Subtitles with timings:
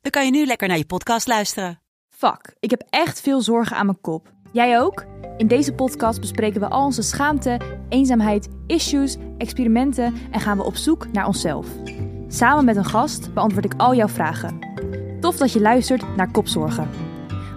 [0.00, 1.80] dan kan je nu lekker naar je podcast luisteren.
[2.08, 4.32] Fuck, ik heb echt veel zorgen aan mijn kop.
[4.52, 5.04] Jij ook?
[5.36, 10.76] In deze podcast bespreken we al onze schaamte, eenzaamheid, issues, experimenten en gaan we op
[10.76, 11.66] zoek naar onszelf.
[12.28, 14.58] Samen met een gast beantwoord ik al jouw vragen.
[15.20, 16.90] Tof dat je luistert naar Kopzorgen.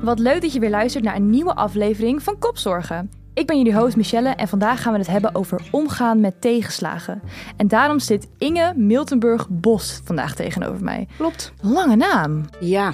[0.01, 3.22] Wat leuk dat je weer luistert naar een nieuwe aflevering van Kopzorgen.
[3.33, 7.21] Ik ben jullie host Michelle en vandaag gaan we het hebben over omgaan met tegenslagen.
[7.57, 11.07] En daarom zit Inge Miltenburg Bos vandaag tegenover mij.
[11.17, 11.53] Klopt.
[11.61, 12.45] Lange naam.
[12.59, 12.93] Ja.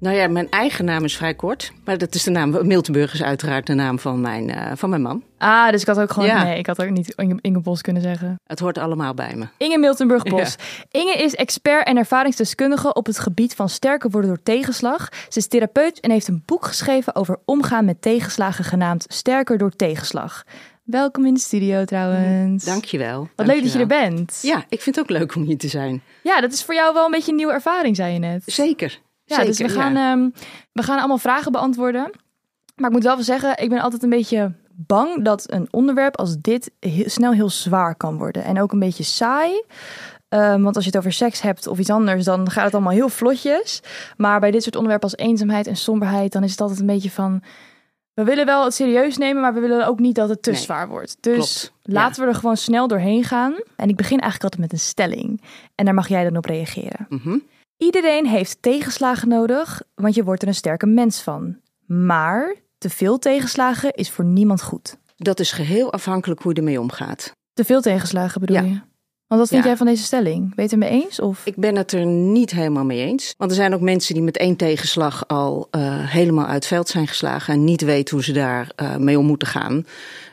[0.00, 1.72] Nou ja, mijn eigen naam is vrij kort.
[1.84, 2.66] Maar dat is de naam.
[2.66, 5.22] Miltenburg is uiteraard de naam van mijn, eh, van mijn man.
[5.38, 6.28] Ah, dus ik had ook gewoon.
[6.28, 6.42] Ja.
[6.42, 8.40] Nee, ik had ook niet Inge, Inge Bos kunnen zeggen.
[8.44, 9.46] Het hoort allemaal bij me.
[9.56, 10.56] Inge Miltenburg Bos.
[10.90, 15.08] Inge is expert en ervaringsdeskundige op het gebied van sterker worden door tegenslag.
[15.28, 19.70] Ze is therapeut en heeft een boek geschreven over omgaan met tegenslagen genaamd Sterker door
[19.70, 20.44] tegenslag.
[20.82, 22.64] Welkom in de studio trouwens.
[22.64, 23.28] Dankjewel.
[23.36, 24.38] Wat leuk dat je er bent.
[24.42, 26.02] Ja, ik vind het ook leuk om hier te zijn.
[26.22, 28.42] Ja, dat is voor jou wel een beetje een nieuwe ervaring, zei je net.
[28.46, 29.00] Zeker.
[29.30, 30.12] Ja, Zeker, dus we gaan, ja.
[30.12, 30.28] ehm,
[30.72, 32.10] we gaan allemaal vragen beantwoorden.
[32.74, 36.16] Maar ik moet wel wel zeggen, ik ben altijd een beetje bang dat een onderwerp
[36.16, 38.44] als dit heel, snel heel zwaar kan worden.
[38.44, 39.62] En ook een beetje saai.
[40.28, 42.92] Ehm, want als je het over seks hebt of iets anders, dan gaat het allemaal
[42.92, 43.82] heel vlotjes.
[44.16, 47.10] Maar bij dit soort onderwerpen als eenzaamheid en somberheid, dan is het altijd een beetje
[47.10, 47.42] van...
[48.14, 50.60] We willen wel het serieus nemen, maar we willen ook niet dat het te Nee,
[50.60, 51.16] zwaar wordt.
[51.20, 51.92] Dus klopt, ja.
[51.92, 53.54] laten we er gewoon snel doorheen gaan.
[53.76, 55.42] En ik begin eigenlijk altijd met een stelling.
[55.74, 57.06] En daar mag jij dan op reageren.
[57.08, 57.38] Mhm.
[57.84, 61.56] Iedereen heeft tegenslagen nodig, want je wordt er een sterke mens van.
[61.86, 64.96] Maar te veel tegenslagen is voor niemand goed.
[65.16, 67.32] Dat is geheel afhankelijk hoe je ermee omgaat.
[67.52, 68.62] Te veel tegenslagen bedoel Ja.
[68.62, 68.80] je?
[69.26, 69.68] Want wat vind Ja.
[69.68, 70.54] jij van deze stelling?
[70.54, 71.20] Ben je het mee eens?
[71.20, 71.46] Of?
[71.46, 73.34] Ik ben het er niet helemaal mee eens.
[73.36, 77.06] Want er zijn ook mensen die met één tegenslag al eh, helemaal uit veld zijn
[77.06, 77.54] geslagen.
[77.54, 79.86] En niet weten hoe ze daar eh, mee om moeten gaan.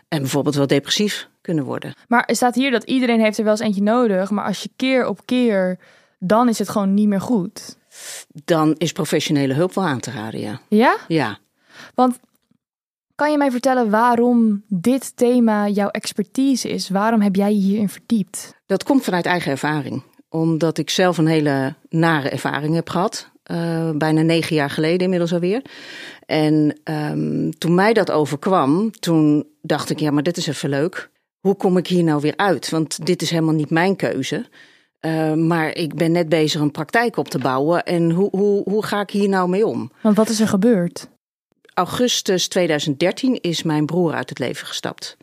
[0.07, 1.93] En bijvoorbeeld wel depressief kunnen worden.
[2.07, 4.29] Maar er staat hier dat iedereen heeft er wel eens eentje nodig.
[4.31, 5.79] Maar als je keer op keer,
[6.19, 7.77] dan is het gewoon niet meer goed.
[8.45, 10.59] Dan is professionele hulp wel aan te raden, ja.
[10.69, 10.97] Ja?
[11.07, 11.37] Ja.
[11.95, 12.19] Want
[13.15, 16.89] kan je mij vertellen waarom dit thema jouw expertise is?
[16.89, 18.53] Waarom heb jij je hierin verdiept?
[18.65, 20.03] Dat komt vanuit eigen ervaring.
[20.29, 23.29] Omdat ik zelf een hele nare ervaring heb gehad.
[23.43, 25.61] eh, bijna negen jaar geleden inmiddels alweer.
[26.25, 31.09] En ehm, toen mij dat overkwam, toen dacht ik, ja, maar dit is even leuk.
[31.39, 32.69] Hoe kom ik hier nou weer uit?
[32.69, 34.45] Want dit is helemaal niet mijn keuze.
[34.99, 37.83] Eh, maar ik ben net bezig een praktijk op te bouwen.
[37.83, 39.91] En hoe, hoe, hoe ga ik hier nou mee om?
[40.01, 41.07] Want wat is er gebeurd?
[41.77, 45.17] augustus 2013 is mijn broer uit het leven gestapt.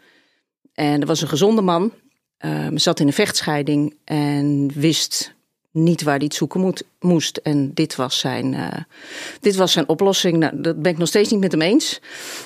[0.74, 1.92] En dat was een gezonde man.
[2.38, 5.34] Ehm, zat in een vechtscheiding en wist
[5.70, 7.36] niet waar hij het zoeken moet, moest.
[7.36, 8.82] En dit was zijn, eh,
[9.40, 10.36] dit was zijn oplossing.
[10.36, 12.00] Nou, dat ben ik nog steeds niet met hem eens.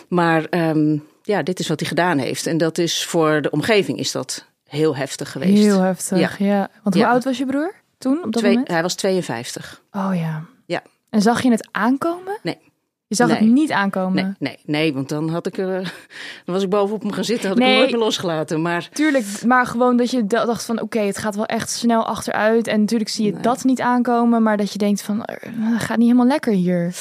[0.09, 2.47] Maar ehm, ja, dit is wat hij gedaan heeft.
[2.47, 5.63] En dat is voor de omgeving is dat heel heftig geweest.
[5.63, 6.69] Heel heftig, ja.
[6.83, 7.11] Want hoe Ja.
[7.11, 8.69] oud was je broer toen op dat Twee- moment?
[8.71, 9.83] hij was 52.
[9.93, 10.45] Oh ja.
[10.67, 10.83] Ja.
[11.11, 12.39] En zag je het aankomen?
[12.43, 12.59] Nee.
[13.07, 14.15] Je zag het niet aankomen?
[14.25, 15.83] Nee, nee, nee, want dan had ik er,
[16.45, 18.63] dan was ik bovenop hem gaan zitten, had ik hem nooit meer losgelaten.
[18.63, 22.07] Maar Tuurlijk, maar gewoon dat je da- dacht van oké, het gaat wel echt snel
[22.07, 22.67] achteruit.
[22.67, 23.43] En natuurlijk zie je Nee.
[23.43, 26.95] dat niet aankomen, maar dat je denkt van eh, het gaat niet helemaal lekker hier.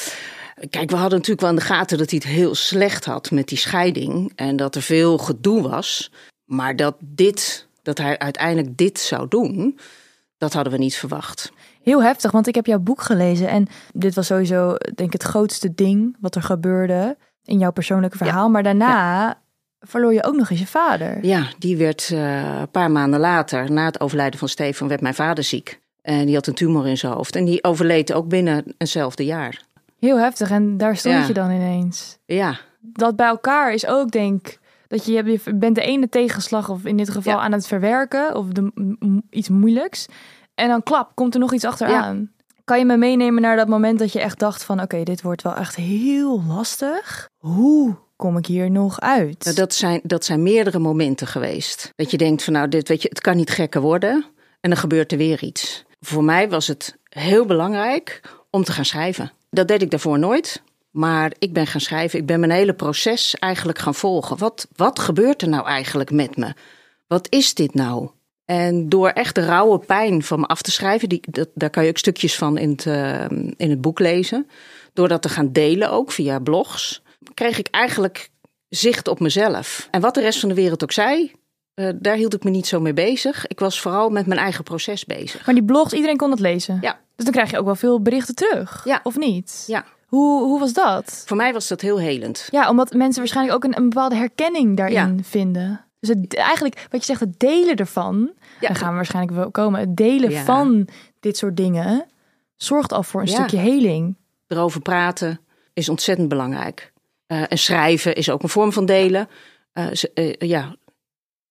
[0.70, 3.48] Kijk, we hadden natuurlijk wel in de gaten dat hij het heel slecht had met
[3.48, 4.32] die scheiding.
[4.36, 6.10] En dat er veel gedoe was.
[6.48, 9.78] Maar dat dit, dat hij uiteindelijk dit zou doen,
[10.38, 11.52] dat hadden we niet verwacht.
[11.82, 15.22] Heel heftig, want ik heb jouw boek gelezen en dit was sowieso denk ik het
[15.22, 18.48] grootste ding wat er gebeurde in jouw persoonlijke verhaal.
[18.48, 19.38] Maar daarna
[19.80, 21.24] verloor je ook nog eens je vader.
[21.24, 25.14] Ja, die werd eh, een paar maanden later, na het overlijden van Stefan, werd mijn
[25.14, 25.80] vader ziek.
[26.02, 27.36] En die had een tumor in zijn hoofd.
[27.36, 29.62] En die overleed ook binnen eenzelfde jaar.
[29.98, 31.26] Heel heftig en daar stond Ja.
[31.26, 32.18] je dan ineens.
[32.24, 34.58] Ja, dat bij elkaar is ook, denk ik,
[34.88, 37.40] dat je, je bent de ene tegenslag, of in dit geval Ja.
[37.40, 38.72] aan het verwerken, of de,
[39.30, 40.06] iets moeilijks.
[40.54, 42.30] En dan klap, komt er nog iets achteraan.
[42.64, 45.42] Kan je me meenemen naar dat moment dat je echt dacht van, oké, dit wordt
[45.42, 47.28] wel echt heel lastig.
[47.36, 49.44] Hoe kom ik hier nog uit?
[49.44, 51.90] Nou, dat, zijn, dat zijn meerdere momenten geweest.
[51.96, 54.24] Dat je denkt van nou, dit, weet je, het kan niet gekker worden.
[54.60, 55.84] En dan gebeurt er weer iets.
[56.00, 58.20] Voor mij was het heel belangrijk
[58.50, 59.32] om te gaan schrijven.
[59.50, 60.62] Dat deed ik daarvoor nooit.
[60.90, 62.18] Maar ik ben gaan schrijven.
[62.18, 64.38] Ik ben mijn hele proces eigenlijk gaan volgen.
[64.38, 66.54] Wat, wat gebeurt er nou eigenlijk met me?
[67.06, 68.10] Wat is dit nou?
[68.44, 71.84] En door echt de rauwe pijn van me af te schrijven, die, dat, daar kan
[71.84, 73.24] je ook stukjes van in het, uh,
[73.56, 74.48] in het boek lezen.
[74.92, 77.02] Door dat te gaan delen ook via blogs,
[77.34, 78.30] kreeg ik eigenlijk
[78.68, 79.88] zicht op mezelf.
[79.90, 81.32] En wat de rest van de wereld ook zei,
[81.74, 83.46] uh, daar hield ik me niet zo mee bezig.
[83.46, 85.46] Ik was vooral met mijn eigen proces bezig.
[85.46, 86.78] Maar die blogs, iedereen kon het lezen?
[86.80, 87.00] Ja.
[87.16, 88.84] Dus dan krijg je ook wel veel berichten terug?
[88.84, 89.00] Ja.
[89.02, 89.64] Of niet?
[89.66, 89.84] Ja.
[90.08, 91.22] Hoe, hoe was dat?
[91.26, 92.48] Voor mij was dat heel helend.
[92.50, 95.22] Ja, omdat mensen waarschijnlijk ook een, een bepaalde herkenning daarin Ja.
[95.22, 95.84] vinden.
[96.00, 98.68] Dus het, eigenlijk, wat je zegt, het delen ervan, Ja.
[98.68, 99.80] daar gaan we waarschijnlijk wel komen.
[99.80, 100.44] Het delen Ja.
[100.44, 100.88] van
[101.20, 102.06] dit soort dingen
[102.56, 103.32] zorgt al voor een Ja.
[103.34, 104.16] stukje heling.
[104.46, 105.40] Erover praten
[105.72, 106.92] is ontzettend belangrijk.
[107.26, 109.28] Eh, en schrijven is ook een vorm van delen.
[109.92, 110.76] Ze- eh, ja,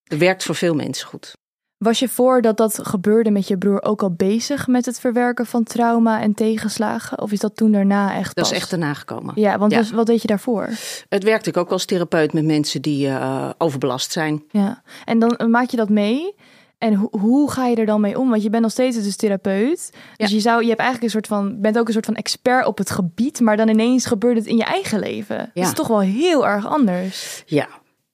[0.03, 1.37] dat werkt voor veel mensen goed.
[1.77, 5.63] Was je voordat dat gebeurde met je broer ook al bezig met het verwerken van
[5.63, 7.21] trauma en tegenslagen?
[7.21, 8.59] Of is dat toen daarna echt Dat is pas?
[8.59, 9.33] echt erna gekomen.
[9.35, 9.77] Ja, want Ja.
[9.77, 10.69] was- wat deed je daarvoor?
[11.09, 14.43] Het werkte ik ook als therapeut met mensen die eh, overbelast zijn.
[14.51, 16.35] Ja, en dan eh, maak je dat mee.
[16.77, 18.29] En ho- hoe ga je er dan mee om?
[18.29, 19.91] Want je bent nog steeds dus therapeut.
[20.15, 20.35] Dus Ja.
[20.35, 22.77] je, zou, je hebt eigenlijk een soort van, bent ook een soort van expert op
[22.77, 23.39] het gebied.
[23.39, 25.51] Maar dan ineens gebeurt het in je eigen leven.
[25.53, 27.43] Dat is toch wel heel erg anders.
[27.45, 27.67] Ja,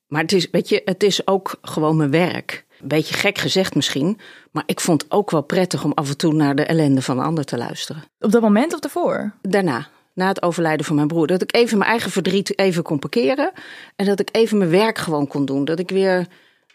[0.07, 2.62] maar het is, weet je, het is ook gewoon mijn werk.
[2.83, 4.19] Een beetje gek gezegd misschien,
[4.51, 7.17] maar ik vond het ook wel prettig om af en toe naar de ellende van
[7.17, 8.03] een ander te luisteren.
[8.19, 9.33] Op dat moment of daarvoor?
[9.41, 12.99] Daarna, na het overlijden van mijn broer, dat ik even mijn eigen verdriet even kon
[12.99, 13.51] parkeren
[13.95, 15.65] en dat ik even mijn werk gewoon kon doen.
[15.65, 16.27] Dat ik weer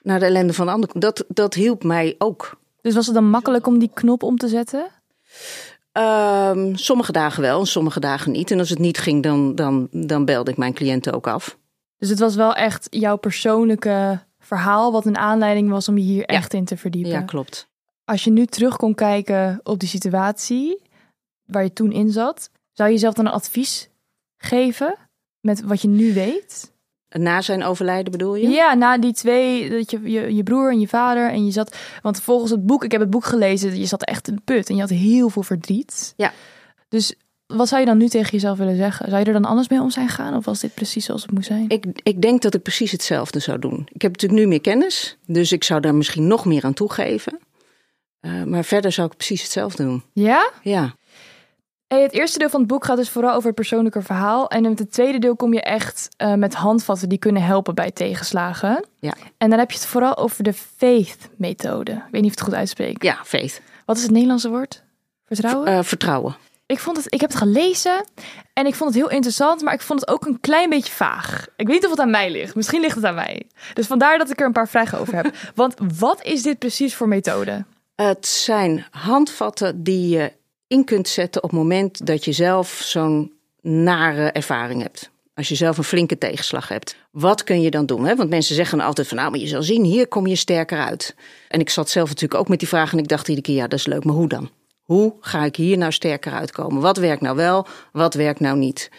[0.03, 1.01] naar de ellende van een ander kon.
[1.01, 2.59] Dat, dat hielp mij ook.
[2.81, 4.87] Dus was het dan makkelijk om die knop om te zetten?
[5.93, 8.51] Ehm, sommige dagen wel en sommige dagen niet.
[8.51, 11.59] En als het niet ging, dan, dan, dan belde ik mijn cliënten ook af.
[11.99, 14.93] Dus het was wel echt jouw persoonlijke verhaal...
[14.93, 17.11] wat een aanleiding was om je hier echt in te verdiepen.
[17.11, 17.69] Ja, klopt.
[18.05, 20.83] Als je nu terug kon kijken op die situatie
[21.45, 22.51] waar je toen in zat...
[22.73, 23.89] zou je jezelf dan een advies
[24.37, 24.97] geven
[25.41, 26.73] met wat je nu weet?
[27.09, 28.49] Na zijn overlijden bedoel je?
[28.49, 31.77] Ja, na die twee, dat je, je, je broer en je vader en je zat...
[32.03, 34.69] Want volgens het boek, ik heb het boek gelezen, je zat echt in de put
[34.69, 36.15] en je had heel veel verdriet.
[36.17, 36.33] Ja.
[36.89, 37.15] Dus
[37.57, 39.09] wat zou je dan nu tegen jezelf willen zeggen?
[39.09, 41.31] Zou je er dan anders mee om zijn gaan of was dit precies zoals het
[41.31, 41.65] moest zijn?
[41.69, 43.89] Ik, ik denk dat ik precies hetzelfde zou doen.
[43.93, 47.39] Ik heb natuurlijk nu meer kennis, dus ik zou daar misschien nog meer aan toegeven.
[48.21, 50.03] Eh, maar verder zou ik precies hetzelfde doen.
[50.13, 50.51] Ja?
[50.63, 50.95] Ja,
[51.89, 54.49] Hey, het eerste deel van het boek gaat dus vooral over het persoonlijke verhaal.
[54.49, 57.91] En in het tweede deel kom je echt eh, met handvatten die kunnen helpen bij
[57.91, 58.85] tegenslagen.
[58.99, 59.15] Ja.
[59.39, 61.93] En dan heb je het vooral over de faith-methode.
[61.93, 63.03] Ik weet niet of het goed uitspreek.
[63.03, 63.61] ja faith.
[63.85, 64.83] Wat is het Nederlandse woord?
[65.27, 65.67] Vertrouwen?
[65.67, 66.37] Eh, vertrouwen.
[66.69, 68.05] Ik, vond het, ik heb het gelezen
[68.53, 71.47] en ik vond het heel interessant, maar ik vond het ook een klein beetje vaag.
[71.57, 72.55] Ik weet niet of het aan mij ligt.
[72.55, 73.43] Misschien ligt het aan mij.
[73.75, 75.35] Dus vandaar dat ik er een paar vragen over heb.
[75.55, 77.65] Want wat is dit precies voor methode?
[77.95, 80.33] Het zijn handvatten die je
[80.67, 85.11] in kunt zetten op het moment dat je zelf zo'n nare ervaring hebt.
[85.35, 86.97] Als je zelf een flinke tegenslag hebt.
[87.11, 88.05] Wat kun je dan doen?
[88.05, 88.17] Hè?
[88.17, 91.15] Want mensen zeggen altijd van nou, maar je zal zien, hier kom je sterker uit.
[91.49, 93.69] En ik zat zelf natuurlijk ook met die vraag en ik dacht iedere keer, ja,
[93.69, 94.51] dat is leuk, maar hoe dan?
[94.89, 96.83] Hoe ga ik hier nou sterker uitkomen?
[96.83, 98.91] Wat werkt nou wel, wat werkt nou niet?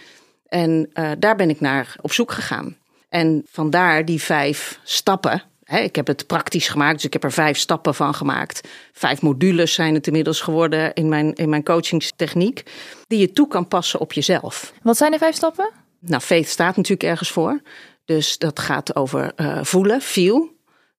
[0.48, 2.78] En eh, daar ben ik naar op zoek gegaan.
[3.10, 5.44] En vandaar die vijf stappen.
[5.64, 8.68] Hè, ik heb het praktisch gemaakt, dus ik heb er vijf stappen van gemaakt.
[8.94, 12.64] Vijf modules zijn het inmiddels geworden in mijn, in mijn coachingstechniek.
[13.08, 14.74] Die je toe kan passen op jezelf.
[14.82, 15.72] Wat zijn de vijf stappen?
[16.00, 17.62] Nou, faith staat natuurlijk ergens voor.
[18.06, 20.50] Dus dat gaat over eh, voelen, feel.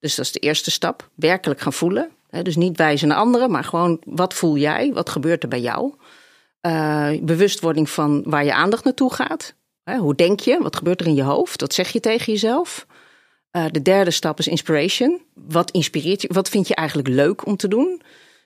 [0.01, 1.09] Dus dat is de eerste stap.
[1.15, 2.11] Werkelijk gaan voelen.
[2.43, 4.93] Dus niet wijzen naar anderen, maar gewoon wat voel jij?
[4.93, 5.95] Wat gebeurt er bij jou?
[6.61, 9.55] Eh, bewustwording van waar je aandacht naartoe gaat.
[9.99, 10.59] Hoe denk je?
[10.63, 11.61] Wat gebeurt er in je hoofd?
[11.61, 12.87] Wat zeg je tegen jezelf?
[13.51, 15.23] Eh, de derde stap is inspiration.
[15.35, 16.29] Wat inspireert je?
[16.33, 18.03] Wat vind je eigenlijk leuk om te doen?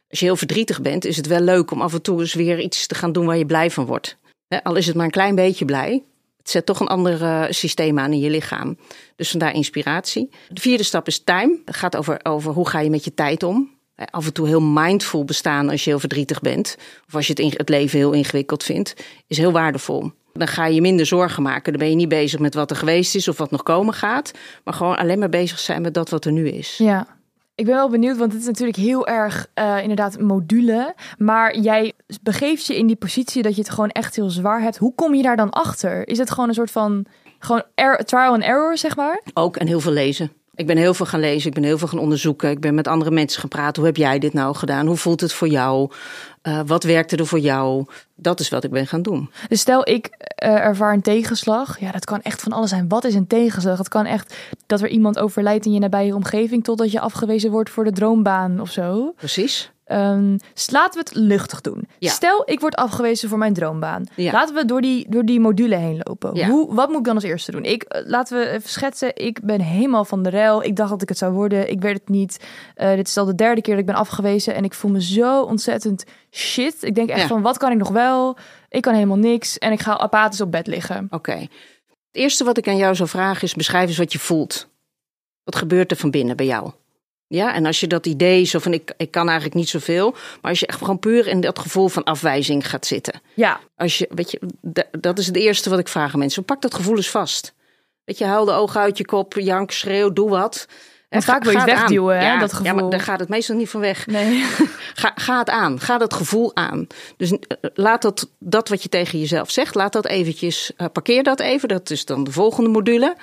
[0.09, 2.61] Als je heel verdrietig bent, is het wel leuk om af en toe eens weer
[2.61, 4.17] iets te gaan doen waar je blij van wordt.
[4.62, 6.05] Al is het maar een klein beetje blij.
[6.37, 8.76] Het zet toch een ander eh, systeem aan in je lichaam.
[9.17, 10.31] Dus vandaar inspiratie.
[10.49, 11.59] De vierde stap is time.
[11.64, 13.74] Het gaat over, over hoe ga je met je tijd om.
[14.11, 16.77] Af en toe heel mindful bestaan als je heel verdrietig bent.
[17.07, 18.95] Of als je het, in, het leven heel ingewikkeld vindt.
[19.27, 20.13] Is heel waardevol.
[20.33, 21.73] Dan ga je minder zorgen maken.
[21.73, 24.31] Dan ben je niet bezig met wat er geweest is of wat nog komen gaat.
[24.65, 26.77] Maar gewoon alleen maar bezig zijn met dat wat er nu is.
[26.77, 27.07] Ja.
[27.55, 30.95] Ik ben wel benieuwd, want het is natuurlijk heel erg eh, inderdaad module.
[31.19, 34.77] Maar jij begeeft je in die positie dat je het gewoon echt heel zwaar hebt.
[34.77, 36.09] Hoe kom je daar dan achter?
[36.09, 37.07] Is het gewoon een soort van
[37.39, 39.23] gewoon er- trial and error, zeg maar?
[39.35, 40.33] Ook en heel veel lezen.
[40.56, 42.50] Ik ben heel veel gaan lezen, ik ben heel veel gaan onderzoeken.
[42.50, 43.76] Ik ben met andere mensen praten.
[43.76, 44.87] Hoe heb jij dit nou gedaan?
[44.87, 45.90] Hoe voelt het voor jou?
[46.42, 47.87] Eh, wat werkte er voor jou?
[48.14, 49.30] Dat is wat ik ben gaan doen.
[49.49, 51.80] Dus stel ik eh, ervaar een tegenslag.
[51.80, 52.88] Ja, dat kan echt van alles zijn.
[52.88, 53.78] Wat is een tegenslag?
[53.78, 57.70] Het kan echt dat er iemand overlijdt in je nabije omgeving totdat je afgewezen wordt
[57.70, 59.12] voor de droombaan of zo.
[59.16, 59.73] Precies.
[59.85, 61.88] Ehm, dus laten we het luchtig doen.
[61.99, 62.11] Ja.
[62.11, 64.07] Stel, ik word afgewezen voor mijn droombaan.
[64.17, 64.33] Ja.
[64.33, 66.35] Laten we door die, door die module heen lopen.
[66.35, 66.49] Ja.
[66.49, 67.64] Hoe, wat moet ik dan als eerste doen?
[67.64, 69.17] Ik, eh, laten we even schetsen.
[69.17, 70.62] Ik ben helemaal van de rel.
[70.62, 71.71] Ik dacht dat ik het zou worden.
[71.71, 72.45] Ik werd het niet.
[72.75, 74.55] Eh, dit is al de derde keer dat ik ben afgewezen.
[74.55, 76.83] En ik voel me zo ontzettend shit.
[76.83, 78.37] Ik denk echt van, wat kan ik nog wel?
[78.69, 79.59] Ik kan helemaal niks.
[79.59, 81.07] En ik ga apathisch op bed liggen.
[81.11, 81.37] Oké.
[81.37, 84.69] Het eerste wat ik aan jou zou vragen is: beschrijf eens wat je voelt.
[85.43, 86.73] Wat gebeurt er van binnen bij jou?
[87.35, 90.11] Ja, en als je dat idee zo van ik, ik kan eigenlijk niet zoveel,
[90.41, 93.21] maar als je echt gewoon puur in dat gevoel van afwijzing gaat zitten.
[93.35, 96.45] Ja, Als je, weet je, da- dat is het eerste wat ik vraag aan mensen.
[96.45, 97.55] Pak dat gevoel eens vast.
[98.05, 100.67] Weet je, haal de ogen uit je kop, jank, schreeuw, doe wat.
[101.09, 102.75] En vaak wil je het wegduwen, hè, ja, dat Ja, gevoel.
[102.75, 104.07] maar daar gaat het meestal niet van weg.
[104.07, 104.45] nee.
[104.95, 105.81] Ga, ga het aan.
[105.81, 106.87] Ga dat gevoel aan.
[107.17, 107.38] Dus eh,
[107.75, 111.69] laat dat, dat wat je tegen jezelf zegt, laat dat eventjes, eh, parkeer dat even.
[111.69, 113.17] Dat is dan de volgende module.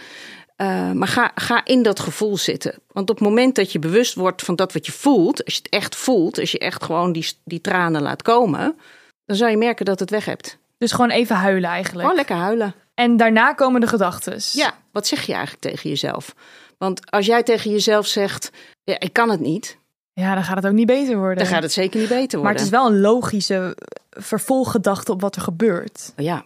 [0.62, 2.74] Eh, maar ga, ga in dat gevoel zitten.
[2.92, 5.60] Want op het moment dat je bewust wordt van dat wat je voelt, als je
[5.64, 8.76] het echt voelt, als je echt gewoon die, die tranen laat komen,
[9.26, 10.58] dan zal je merken dat het weg hebt.
[10.78, 12.02] Dus gewoon even huilen eigenlijk.
[12.02, 12.74] Gewoon lekker huilen.
[12.94, 14.40] En daarna komen de gedachten.
[14.52, 16.36] Ja, wat zeg je eigenlijk tegen jezelf?
[16.78, 18.52] Want als jij tegen jezelf zegt,
[18.84, 19.78] ja, ik kan het niet,
[20.14, 21.38] Ja, dan gaat het ook niet beter worden.
[21.38, 22.42] dan gaat het zeker niet beter worden.
[22.42, 23.78] Maar het is wel een logische
[24.10, 26.14] vervolggedachte op wat er gebeurt.
[26.16, 26.46] Ja,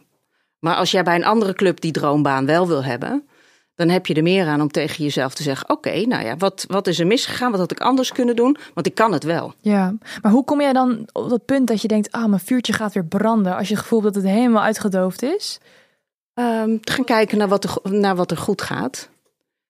[0.60, 3.27] maar als jij bij een andere club die droombaan wel wil hebben,
[3.75, 6.65] dan heb je er meer aan om tegen jezelf te zeggen: Oké, nou ja, wat,
[6.67, 7.51] wat is er misgegaan?
[7.51, 8.58] Wat had ik anders kunnen doen?
[8.74, 9.53] Want ik kan het wel.
[9.60, 12.74] Ja, maar hoe kom jij dan op dat punt dat je denkt, ah, mijn vuurtje
[12.74, 15.60] gaat weer branden, als je het gevoel hebt dat het helemaal uitgedoofd is?
[16.34, 19.10] Ehm, te gaan kijken naar wat, er, naar wat er goed gaat.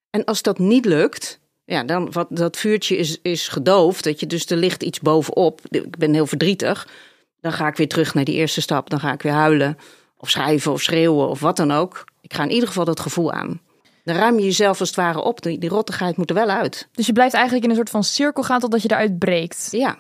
[0.10, 4.04] En als dat niet lukt, ja, dan wat, dat vuurtje is, is gedoofd.
[4.04, 5.62] Dat je, dus er ligt iets bovenop.
[5.70, 6.88] Ik ben heel verdrietig.
[7.40, 8.90] Dan ga ik weer terug naar die eerste stap.
[8.90, 9.78] Dan ga ik weer huilen.
[10.18, 12.04] Of schrijven of schreeuwen of wat dan ook.
[12.22, 13.62] Ik ga in ieder geval dat gevoel aan.
[14.06, 15.42] Dan ruim je jezelf als het ware op.
[15.42, 16.88] Die, die rottigheid moet er wel uit.
[16.92, 19.68] Dus je blijft eigenlijk in een soort van cirkel gaan totdat je eruit breekt.
[19.72, 19.98] Ja,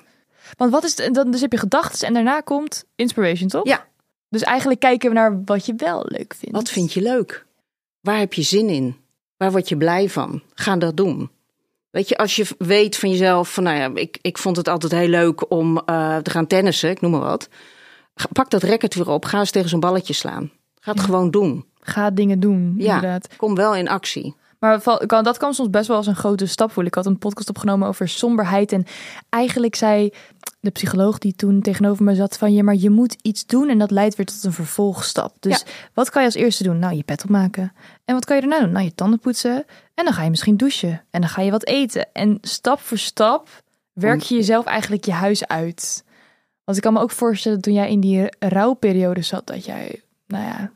[0.57, 3.67] Want wat is het, dan dus heb je gedachten en daarna komt inspiration, toch?
[3.67, 3.85] Ja.
[4.29, 6.55] Dus eigenlijk kijken we naar wat je wel leuk vindt.
[6.55, 7.45] wat vind je leuk?
[8.01, 8.97] Waar heb je zin in?
[9.37, 10.41] Waar word je blij van?
[10.53, 11.29] Ga dat doen.
[11.89, 14.91] Weet je, als je weet van jezelf van, nou ja, ik, ik vond het altijd
[14.91, 17.49] heel leuk om eh, te gaan tennissen, ik noem maar wat.
[18.31, 20.51] Pak dat racket weer op, ga eens tegen zo'n balletje slaan.
[20.79, 21.65] Ga het gewoon doen.
[21.87, 22.95] Ga dingen doen, Ja.
[22.95, 23.35] inderdaad.
[23.35, 24.35] Kom wel in actie.
[24.59, 26.91] Maar dat kan soms best wel als een grote stap voelen.
[26.91, 28.71] Ik had een podcast opgenomen over somberheid.
[28.71, 28.85] En
[29.29, 30.13] eigenlijk zei
[30.59, 32.53] de psycholoog die toen tegenover me zat van...
[32.53, 35.35] ja, maar je moet iets doen en dat leidt weer tot een vervolgstap.
[35.39, 36.79] Dus wat kan je als eerste doen?
[36.79, 37.73] Nou, je pet opmaken.
[38.05, 38.71] En wat kan je daarna doen?
[38.71, 39.65] Nou, je tanden poetsen.
[39.93, 41.03] En dan ga je misschien douchen.
[41.11, 42.07] En dan ga je wat eten.
[42.13, 43.47] En stap voor stap
[43.93, 46.03] werk je jezelf eigenlijk je huis uit.
[46.63, 49.47] Want ik kan me ook voorstellen toen jij in die rouwperiode zat...
[49.47, 50.71] dat jij, nou ja,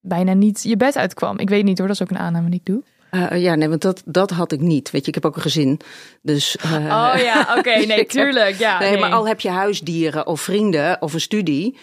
[0.00, 1.38] bijna niet je bed uitkwam.
[1.38, 2.82] Ik weet niet hoor, dat is ook een aanname die ik doe.
[3.10, 4.90] Eh, ja, nee, want dat, dat had ik niet.
[4.90, 5.80] Weet je, ik heb ook een gezin.
[6.22, 8.54] Dus, eh, Oh ja, oké, nee, tuurlijk.
[8.56, 11.76] Ja, nee, maar al heb je huisdieren of vrienden of een studie.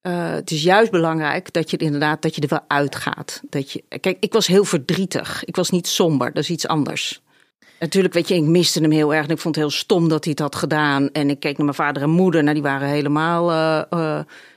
[0.00, 3.40] eh, het is juist belangrijk dat je inderdaad dat je er wel uitgaat.
[3.50, 5.44] Dat je, kijk, ik was heel verdrietig.
[5.44, 6.32] Ik was niet somber.
[6.32, 7.22] Dat is iets anders.
[7.80, 9.24] Natuurlijk, weet je, ik miste hem heel erg.
[9.26, 11.10] En ik vond het heel stom dat hij het had gedaan.
[11.10, 12.42] En ik keek naar mijn vader en moeder.
[12.42, 13.50] Nou, die waren helemaal.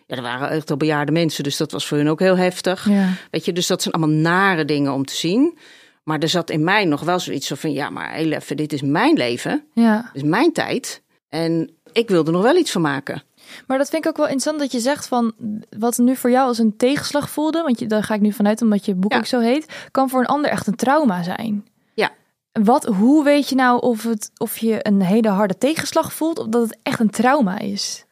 [0.05, 1.43] Ja, dat waren echt al bejaarde mensen.
[1.43, 2.89] Dus dat was voor hun ook heel heftig.
[2.89, 3.07] Ja.
[3.31, 5.57] Weet je, dus dat zijn allemaal nare dingen om te zien.
[6.03, 8.81] Maar er zat in mij nog wel zoiets van: ja, maar heel even, dit is
[8.81, 9.65] mijn leven.
[9.73, 11.03] ja, Dit is mijn tijd.
[11.29, 13.23] En ik wil er nog wel iets van maken.
[13.67, 15.33] maar dat vind ik ook wel interessant dat je zegt van
[15.77, 18.61] wat nu voor jou als een tegenslag voelde, want je, daar ga ik nu vanuit
[18.61, 19.17] omdat je boek Ja.
[19.17, 21.65] ook zo heet, kan voor een ander echt een trauma zijn.
[21.93, 22.11] Ja.
[22.51, 26.47] Wat, hoe weet je nou of, het, of je een hele harde tegenslag voelt of
[26.47, 28.04] dat het echt een trauma is?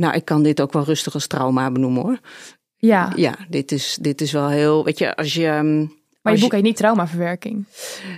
[0.00, 2.18] Nou, ik kan dit ook wel rustig als trauma benoemen hoor.
[2.76, 4.84] Ja, Ja, dit is, dit is wel heel.
[4.84, 5.46] Weet je, als je.
[5.46, 5.88] ehm, maar
[6.22, 7.64] als je boek heet niet traumaverwerking.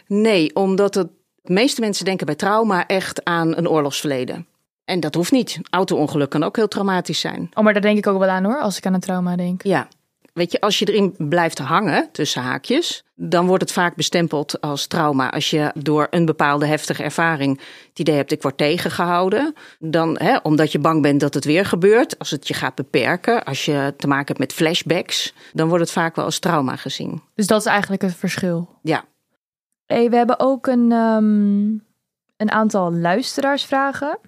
[0.06, 1.08] Nee, omdat het,
[1.42, 4.46] de meeste mensen denken bij trauma echt aan een oorlogsverleden.
[4.84, 5.58] En dat hoeft niet.
[5.70, 7.50] Auto-ongeluk kan ook heel traumatisch zijn.
[7.54, 9.62] Oh, maar daar denk ik ook wel aan hoor, als ik aan een trauma denk.
[9.62, 9.88] Ja.
[10.32, 14.86] Weet je, als je erin blijft hangen, tussen haakjes, dan wordt het vaak bestempeld als
[14.86, 15.30] trauma.
[15.30, 19.54] Als je door een bepaalde heftige ervaring het idee hebt, ik word tegengehouden.
[19.78, 22.18] Dan, hè, omdat je bang bent dat het weer gebeurt.
[22.18, 25.92] Als het je gaat beperken, als je te maken hebt met flashbacks, dan wordt het
[25.92, 27.22] vaak wel als trauma gezien.
[27.34, 28.68] Dus dat is eigenlijk het verschil.
[28.82, 29.04] Ja,
[29.92, 31.62] Hey, we hebben ook een, ehm,
[32.36, 34.18] een aantal luisteraarsvragen.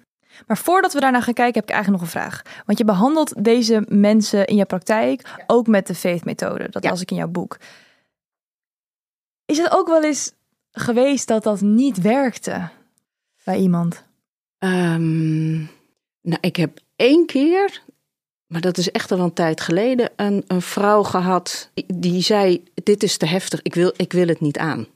[0.47, 2.41] Maar voordat we daarna gaan kijken, heb ik eigenlijk nog een vraag.
[2.65, 6.67] Want je behandelt deze mensen in je praktijk ook met de faith-methode.
[6.69, 6.89] Dat Ja.
[6.89, 7.57] las ik in jouw boek.
[9.45, 10.31] Is het ook wel eens
[10.71, 12.69] geweest dat dat niet werkte
[13.43, 14.03] bij iemand?
[14.57, 15.55] Ehm,
[16.21, 17.81] nou, ik heb één keer,
[18.47, 22.63] maar dat is echt al een tijd geleden, een, een vrouw gehad die, die zei:
[22.83, 24.87] Dit is te heftig, ik wil, ik wil het niet aan.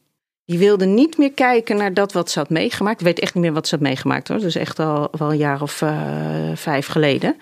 [0.50, 3.00] Die wilde niet meer kijken naar dat wat ze had meegemaakt.
[3.00, 4.44] Ik weet echt niet meer wat ze had meegemaakt hoor.
[4.44, 7.38] Is echt al wel een jaar of uh, vijf geleden.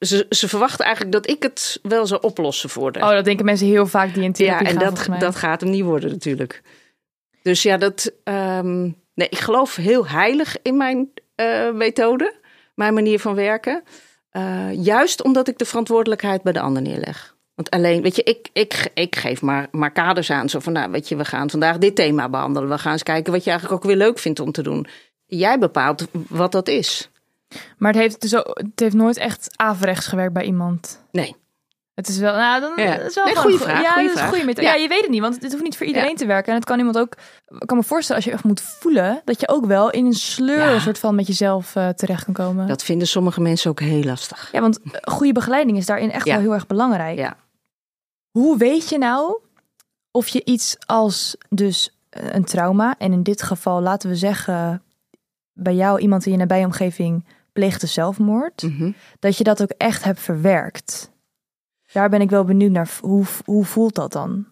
[0.00, 3.08] Ze, ze verwachten eigenlijk dat ik het wel zou oplossen voor haar.
[3.08, 5.60] Oh, dat denken mensen heel vaak die in therapie Ja, en gaan, dat, dat gaat
[5.60, 6.62] hem niet worden natuurlijk.
[7.42, 12.34] Dus ja, dat, um, nee, ik geloof heel heilig in mijn uh, methode,
[12.74, 13.82] mijn manier van werken.
[14.32, 17.36] Uh, juist omdat ik de verantwoordelijkheid bij de ander neerleg.
[17.60, 20.48] Want alleen, weet je, ik, ik, ik geef maar, maar kaders aan.
[20.48, 22.68] Zo van, nou, weet je, we gaan vandaag dit thema behandelen.
[22.68, 24.86] We gaan eens kijken wat je eigenlijk ook weer leuk vindt om te doen.
[25.26, 27.10] Jij bepaalt wat dat is.
[27.78, 31.04] Maar het heeft, dus ook, het heeft nooit echt averechts gewerkt bij iemand?
[31.12, 31.36] Nee.
[31.94, 32.98] Het is wel, nou, dan ja.
[32.98, 33.82] is wel nee, goede een vraag.
[33.82, 34.66] Ja, goeie dat is een goede methode.
[34.66, 34.74] Ja.
[34.74, 36.14] je weet het niet, want het hoeft niet voor iedereen Ja.
[36.14, 36.48] te werken.
[36.52, 37.16] En het kan iemand ook,
[37.58, 40.12] ik kan me voorstellen, als je echt moet voelen, dat je ook wel in een
[40.12, 40.78] sleur Ja.
[40.78, 42.66] soort van met jezelf eh, terecht kan komen.
[42.66, 44.48] Dat vinden sommige mensen ook heel lastig.
[44.52, 47.18] Ja, want eh, goede begeleiding is daarin echt wel heel erg belangrijk.
[47.18, 47.36] Ja.
[48.30, 49.38] Hoe weet je nou
[50.10, 54.82] of je iets als dus eh, een trauma, en in dit geval laten we zeggen,
[55.52, 58.92] bij jou iemand in je nabije omgeving pleegde zelfmoord, Mhm.
[59.18, 61.10] dat je dat ook echt hebt verwerkt?
[61.92, 62.90] Daar ben ik wel benieuwd naar.
[63.00, 64.46] Hoe, hoe voelt dat dan?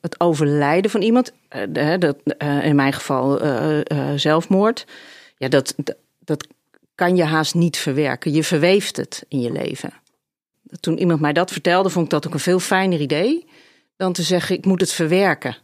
[0.00, 1.32] Het overlijden van iemand,
[1.68, 3.38] de- dat, eh, in mijn geval
[4.18, 4.86] zelfmoord,
[5.36, 6.46] ja, dat, dat, dat
[6.94, 8.32] kan je haast niet verwerken.
[8.32, 9.92] Je verweeft het in je leven.
[10.80, 13.46] Toen iemand mij dat vertelde, vond ik dat ook een veel fijner idee
[13.96, 15.56] dan te zeggen: ik moet het verwerken.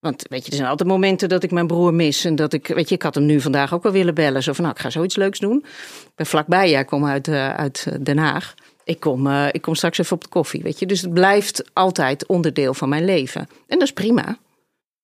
[0.00, 2.24] Want weet je, er zijn altijd momenten dat ik mijn broer mis.
[2.24, 4.42] En dat ik, weet je, ik had hem nu vandaag ook wel willen bellen.
[4.42, 5.56] Zo van, nou, ik ga zoiets leuks doen.
[6.04, 8.54] Ik ben vlakbij, jij komt uit, eh, uit eh, Den Haag.
[8.84, 10.86] Ik kom, eh, ik kom straks even op de koffie, weet je.
[10.86, 13.40] Dus het blijft altijd onderdeel van mijn leven.
[13.40, 14.38] En dat is prima.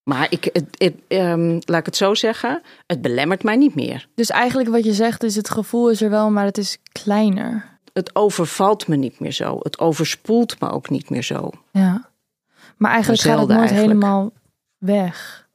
[0.02, 4.08] Maar ik, het, ehm, laat ik het zo zeggen, het belemmert mij niet meer.
[4.14, 7.73] Dus eigenlijk wat je zegt is het gevoel is er wel, maar het is kleiner.
[7.94, 9.58] Het overvalt me niet meer zo.
[9.62, 11.50] Het overspoelt me ook niet meer zo.
[11.70, 12.10] Ja.
[12.76, 13.88] Maar eigenlijk gaat het nooit eigenlijk.
[13.88, 14.32] helemaal
[14.78, 15.48] weg.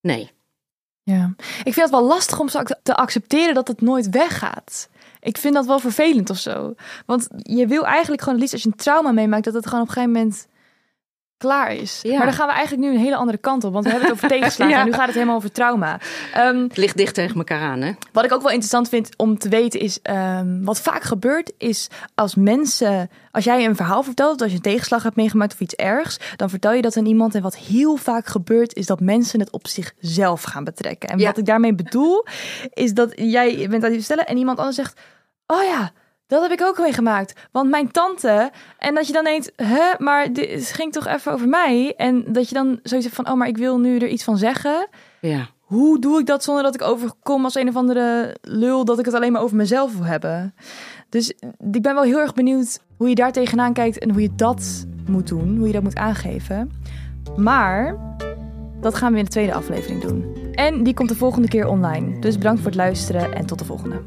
[0.00, 0.30] Nee.
[1.02, 1.34] Ja.
[1.38, 2.48] Ik vind het wel lastig om
[2.82, 4.88] te accepteren dat het nooit weggaat.
[5.20, 6.74] Ik vind dat wel vervelend of zo.
[7.06, 9.82] Want je wil eigenlijk gewoon het liefst als je een trauma meemaakt, dat het gewoon
[9.82, 10.46] op een gegeven moment
[11.42, 12.00] klaar is.
[12.02, 12.16] Ja.
[12.16, 13.72] Maar dan gaan we eigenlijk nu een hele andere kant op.
[13.72, 14.80] Want we hebben het over tegenslagen Ja.
[14.80, 16.00] en nu gaat het helemaal over trauma.
[16.34, 17.92] Ehm, Het ligt dicht tegen elkaar aan, hè?
[18.12, 21.88] wat ik ook wel interessant vind om te weten is, ehm, wat vaak gebeurt is
[22.14, 25.74] als mensen, als jij een verhaal vertelt, als je een tegenslag hebt meegemaakt of iets
[25.74, 27.34] ergs, dan vertel je dat aan iemand.
[27.34, 31.08] En wat heel vaak gebeurt is dat mensen het op zichzelf gaan betrekken.
[31.08, 31.26] En Ja.
[31.26, 32.26] wat ik daarmee bedoel
[32.72, 35.00] is dat jij bent aan het vertellen en iemand anders zegt,
[35.46, 35.90] oh ja.
[36.26, 37.48] Dat heb ik ook meegemaakt.
[37.52, 38.50] Want mijn tante.
[38.78, 41.94] En dat je dan denkt, hè, maar dit ging toch even over mij.
[41.96, 44.36] En dat je dan zoiets hebt van, oh, maar ik wil nu er iets van
[44.38, 44.88] zeggen
[45.20, 45.48] Ja.
[45.60, 49.04] hoe doe ik dat zonder dat ik overkom als een of andere lul dat ik
[49.04, 50.54] het alleen maar over mezelf wil hebben?
[51.08, 51.32] Dus
[51.72, 54.86] ik ben wel heel erg benieuwd hoe je daar tegenaan kijkt en hoe je dat
[55.08, 56.70] moet doen, hoe je dat moet aangeven.
[57.36, 57.96] Maar
[58.80, 60.36] dat gaan we in de tweede aflevering doen.
[60.52, 62.18] En die komt de volgende keer online.
[62.20, 64.00] Dus bedankt voor het luisteren en tot de volgende.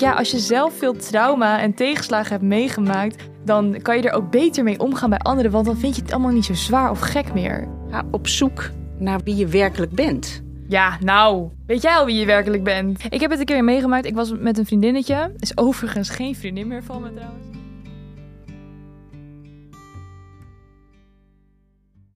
[0.00, 4.30] Ja, als je zelf veel trauma en tegenslagen hebt meegemaakt, dan kan je er ook
[4.30, 7.00] beter mee omgaan bij anderen, want dan vind je het allemaal niet zo zwaar of
[7.00, 7.68] gek meer.
[7.90, 10.42] Ga op zoek naar wie je werkelijk bent.
[10.68, 13.04] Ja, nou, weet jij al wie je werkelijk bent?
[13.08, 14.06] Ik heb het een keer meegemaakt.
[14.06, 15.32] Ik was met een vriendinnetje.
[15.38, 17.57] Is overigens geen vriendin meer van me trouwens.